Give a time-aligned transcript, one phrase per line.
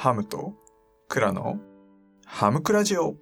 [0.00, 0.54] ハムと
[1.08, 1.58] クラの
[2.24, 3.16] ハムクラジオ。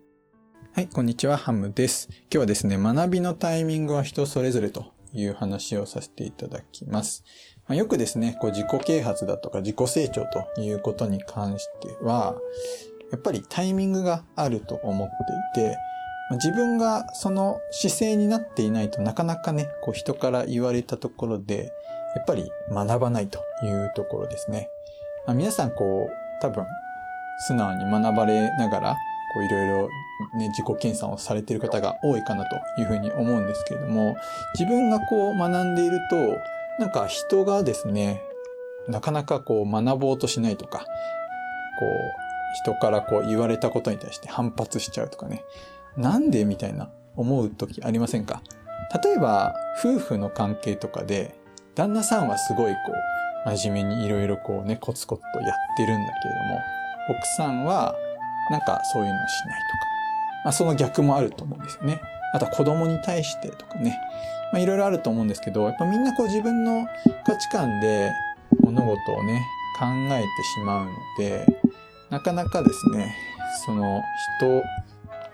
[0.75, 2.11] はい、こんにちは、ハムです。
[2.11, 7.25] 今日はですね、学びのタイミングは人それぞれという話をさせていただきます。
[7.67, 12.37] まあ、よくですね、こう自己啓発だとか自己成長ということに関しては、
[13.11, 15.09] やっぱりタイミングがあると思っ
[15.55, 15.79] ていて、
[16.33, 21.73] 自分がその姿勢になっていないとなかなかね、こう人から言われたところで、
[22.15, 24.69] やっぱり学ばないというところですね。
[25.27, 26.67] まあ、皆さんこう、多分、
[27.47, 28.97] 素直に学ばれながら、
[29.35, 29.89] こういろいろ
[30.39, 34.17] ね、自己検査をされている方が多いかなというふうに思うんですけれども、
[34.59, 36.17] 自分がこう学んでいると、
[36.79, 38.23] なんか人がですね、
[38.89, 40.89] なかなかこう学ぼうとしないとか、こう、
[42.63, 45.45] 人からこう言われたことに対して反発しちゃうとかね。
[45.97, 48.43] なんでみたいな思う時ありませんか？
[49.03, 51.35] 例えば、夫婦の関係とかで、
[51.75, 52.95] 旦那さんはすごいこう、
[53.55, 56.61] 真面目にいろいろこうね、コツコツとやってるんだけれども、
[57.11, 57.95] 奥さんは、
[58.51, 59.87] なんかそういうのをしないとか。
[60.45, 62.01] まあその逆もあると思うんですよね。
[62.33, 63.99] あとは子供に対してとかね。
[64.53, 66.87] まあいろいろあると思うんですけど、やっぱみんなこう自分の
[67.25, 68.13] 価値観で
[68.63, 69.41] 物事をね、
[69.79, 71.47] 考えてしまうので、
[72.11, 73.15] なかなかですね、
[73.65, 74.03] その
[74.39, 74.63] 人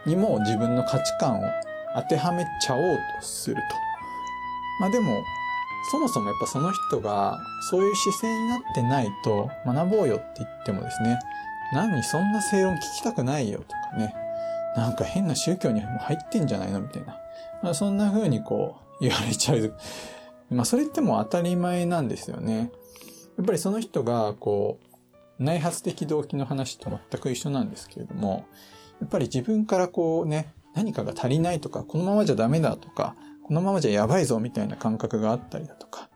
[0.06, 1.44] にも自分の価値観を
[1.94, 3.62] 当てはめちゃおうとすると。
[4.80, 5.22] まあでも、
[5.90, 11.18] そもそもやっぱその人がそういう姿勢になってないと学ぼうよって言ってもですね、
[11.72, 14.14] 何そんな正論聞きたくないよとかね、
[14.76, 17.18] なんか変な宗教に入ってんじゃないのみたいな。
[17.62, 19.74] まあ、そんな風にこう言われちゃう。
[20.50, 22.70] まあそれってもう当たり前なんですよね。
[23.36, 24.78] やっぱりその人がこ
[25.40, 28.44] う内発的動機の話と全く一緒なんですけれども、
[29.00, 33.14] やっぱり自分からこうね、何かが足りないとか、このままじゃダメだとか、
[33.44, 36.08] このままじゃやばいぞみたいな感覚があったりだとか、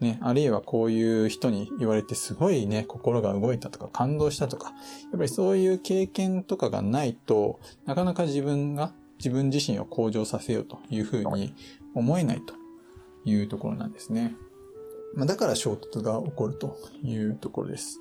[0.00, 4.74] ね、あるいはこういう人に言われてすごいね、心が動いたとか感動したとか、や
[5.16, 11.54] っぱりそういう経験とかがないとなかなか自分が自分自身を向上させようというふうに
[11.94, 12.54] 思えないと
[13.24, 14.34] いうところなんですね。
[15.14, 18.00] まあ、だから衝突が起こるというところです。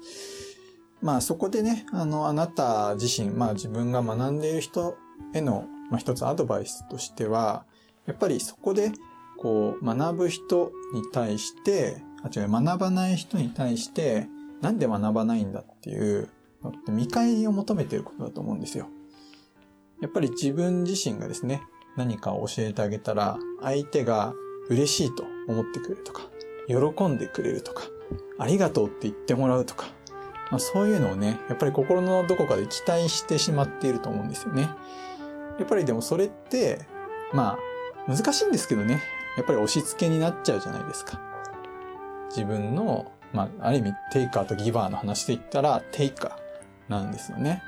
[1.01, 4.95] まあそこでね、あの、あなた自身、まあ自分が学んでいる人
[5.33, 7.65] への、まあ一つアドバイスとしては、
[8.05, 8.91] やっぱりそこで、
[9.37, 14.27] こう、学ぶ人に対して、あ、違う、学ばない人に対して、
[14.61, 16.29] なんで学ばないんだっていう
[16.87, 18.87] 見返りを求めていることだと思うんですよ。
[20.01, 21.61] やっぱり自分自身がですね、
[21.95, 24.33] 何かを教えてあげたら、相手が
[24.69, 26.23] 嬉しいと思ってくれるとか、
[26.67, 27.83] 喜んでくれるとか、
[28.37, 29.87] ありがとうって言ってもらうとか、
[30.51, 34.69] まあ、そういうのをね、やっぱり心のどこかで期待してしまっていると思うんですよね。
[35.59, 36.79] やっぱりでもそれって、
[37.33, 37.59] まあ、
[38.07, 39.01] 難しいんですけどね、
[39.37, 41.19] やっぱり押し付けになっちゃうじゃないですか。
[42.29, 47.61] 自分の、まあ、ある意味、テイカーとギバーの話で言ったら、テイカーなんですよね。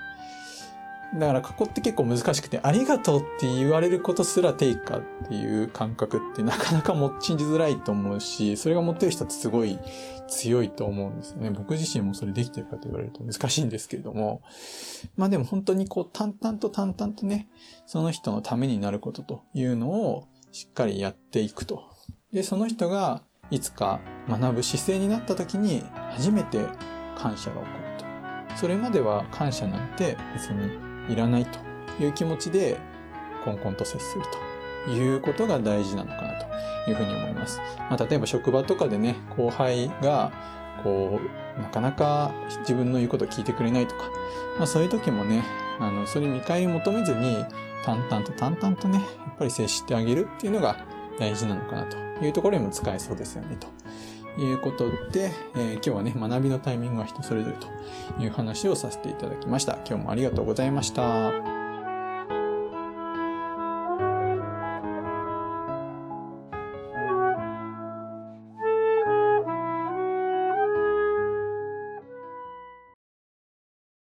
[1.19, 9.79] だからここって結構難しくて、ありがとうって言われることすらテイカーっていう感覚ってなかなか持ちづらいと思うし、それが持ってる人ってすごい
[10.27, 11.51] 強いと思うんですよね。
[11.51, 14.41] 僕自身もそれできてるかと言われると難しいんですけれども。
[15.15, 17.47] まあでも本当にこう淡々と淡々とね、
[17.85, 21.83] その人のためになることというのをしっかりやっていくと。
[22.33, 23.21] で、その人が
[23.51, 26.59] いつか学ぶ姿勢になった時に初めて
[27.17, 28.57] 感謝が起こると。
[28.57, 31.59] それまでは感謝なんて別にいらないと
[32.03, 32.77] いう気持ちで、
[33.43, 34.55] コンコンと接すると。
[34.91, 36.45] いうことが大事なのかなと
[36.89, 37.59] いうふうに思います。
[37.89, 40.31] まあ、例えば職場とかでね、後輩が、
[40.83, 41.19] こ
[41.57, 44.03] う、なかなか自分の言うことを聞いてくれないとか、
[44.57, 45.43] まあそういう時もね、
[45.79, 47.45] あの、それ見返り求めずに、
[47.83, 50.77] 淡々と淡々とね、やっぱり接してあげるっていうのが
[51.19, 53.67] 大事なのかなというところにも使えそうですよね、と。
[54.37, 57.67] いうことで、えー、今日はね、学びのタイミングは人それぞれと
[58.21, 59.79] いう話をさせていただきました。
[59.87, 61.64] 今日もありがとうございました。